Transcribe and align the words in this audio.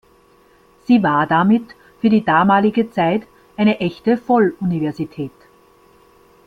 Sie 0.87 1.03
war 1.03 1.27
damit, 1.27 1.75
für 1.99 2.09
die 2.09 2.25
damalige 2.25 2.89
Zeit, 2.89 3.27
eine 3.55 3.79
echte 3.81 4.17
Volluniversität. 4.27 5.29